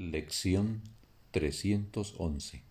Lección 0.00 0.80
311 1.32 2.62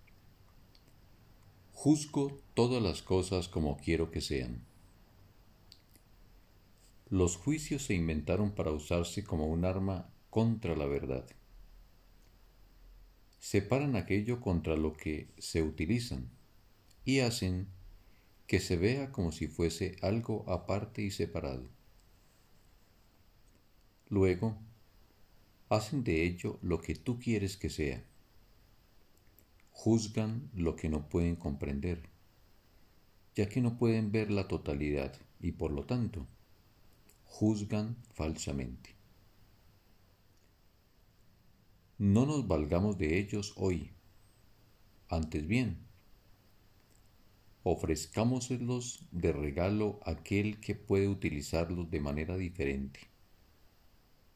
Juzgo 1.73 2.39
todas 2.53 2.81
las 2.81 3.01
cosas 3.01 3.49
como 3.49 3.75
quiero 3.75 4.11
que 4.11 4.21
sean. 4.21 4.63
Los 7.09 7.35
juicios 7.35 7.83
se 7.83 7.95
inventaron 7.95 8.51
para 8.51 8.71
usarse 8.71 9.25
como 9.25 9.47
un 9.47 9.65
arma 9.65 10.09
contra 10.29 10.77
la 10.77 10.85
verdad. 10.85 11.25
Separan 13.39 13.97
aquello 13.97 14.39
contra 14.39 14.77
lo 14.77 14.95
que 14.95 15.27
se 15.37 15.61
utilizan 15.61 16.29
y 17.03 17.19
hacen 17.19 17.67
que 18.47 18.61
se 18.61 18.77
vea 18.77 19.11
como 19.11 19.33
si 19.33 19.49
fuese 19.49 19.97
algo 20.01 20.45
aparte 20.47 21.01
y 21.01 21.11
separado. 21.11 21.67
Luego, 24.07 24.57
hacen 25.69 26.03
de 26.03 26.23
ello 26.23 26.59
lo 26.61 26.81
que 26.81 26.95
tú 26.95 27.19
quieres 27.19 27.57
que 27.57 27.69
sea. 27.69 28.03
Juzgan 29.71 30.49
lo 30.55 30.75
que 30.75 30.89
no 30.89 31.07
pueden 31.07 31.35
comprender, 31.35 32.01
ya 33.35 33.47
que 33.47 33.61
no 33.61 33.77
pueden 33.77 34.11
ver 34.11 34.31
la 34.31 34.47
totalidad 34.47 35.13
y 35.39 35.51
por 35.51 35.71
lo 35.71 35.85
tanto 35.85 36.25
juzgan 37.25 37.95
falsamente. 38.13 38.95
No 41.99 42.25
nos 42.25 42.47
valgamos 42.47 42.97
de 42.97 43.19
ellos 43.19 43.53
hoy, 43.57 43.91
antes 45.09 45.47
bien, 45.47 45.77
ofrezcámoselos 47.63 49.03
de 49.11 49.31
regalo 49.33 49.99
a 50.05 50.11
aquel 50.11 50.59
que 50.59 50.75
puede 50.75 51.07
utilizarlos 51.07 51.89
de 51.89 51.99
manera 51.99 52.37
diferente. 52.37 52.99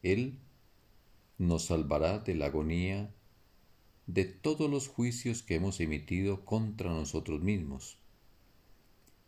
Él 0.02 0.40
nos 1.42 1.66
salvará 1.66 2.20
de 2.20 2.36
la 2.36 2.46
agonía 2.46 3.12
de 4.06 4.26
todos 4.26 4.70
los 4.70 4.88
juicios 4.88 5.42
que 5.42 5.56
hemos 5.56 5.80
emitido 5.80 6.46
contra 6.46 6.92
nosotros 6.92 7.42
mismos 7.42 7.98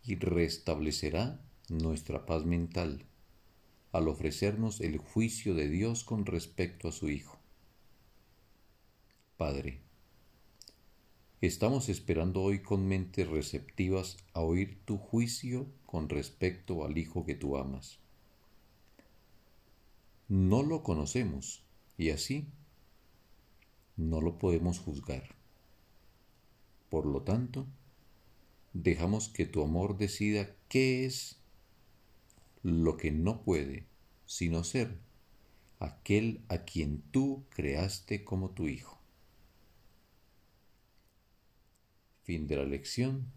y 0.05 0.17
restablecerá 0.17 1.41
nuestra 1.69 2.27
paz 2.27 2.45
mental 2.45 3.03
al 3.91 4.07
ofrecernos 4.07 4.79
el 4.81 4.99
juicio 4.99 5.55
de 5.55 5.67
Dios 5.69 6.03
con 6.03 6.27
respecto 6.27 6.87
a 6.87 6.91
su 6.91 7.09
Hijo. 7.09 7.39
Padre, 9.35 9.81
estamos 11.41 11.89
esperando 11.89 12.43
hoy 12.43 12.61
con 12.61 12.87
mentes 12.87 13.27
receptivas 13.27 14.17
a 14.33 14.41
oír 14.41 14.77
tu 14.85 14.99
juicio 14.99 15.65
con 15.87 16.09
respecto 16.09 16.85
al 16.85 16.95
Hijo 16.95 17.25
que 17.25 17.33
tú 17.33 17.57
amas. 17.57 17.97
No 20.27 20.61
lo 20.61 20.83
conocemos, 20.83 21.63
y 22.03 22.09
así 22.09 22.45
no 23.95 24.19
lo 24.19 24.37
podemos 24.37 24.77
juzgar. 24.77 25.23
Por 26.89 27.05
lo 27.05 27.21
tanto, 27.21 27.65
dejamos 28.73 29.29
que 29.29 29.45
tu 29.45 29.63
amor 29.63 29.97
decida 29.97 30.53
qué 30.67 31.05
es 31.05 31.37
lo 32.61 32.97
que 32.97 33.11
no 33.11 33.41
puede 33.43 33.85
sino 34.25 34.65
ser 34.65 34.97
aquel 35.79 36.41
a 36.49 36.65
quien 36.65 37.01
tú 37.11 37.45
creaste 37.49 38.25
como 38.25 38.49
tu 38.49 38.67
Hijo. 38.67 38.99
Fin 42.23 42.47
de 42.47 42.57
la 42.57 42.65
lección. 42.65 43.31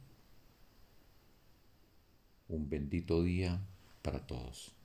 Un 2.49 2.69
bendito 2.69 3.23
día 3.23 3.65
para 4.03 4.27
todos. 4.27 4.77